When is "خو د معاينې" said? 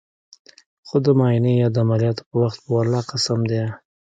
0.87-1.53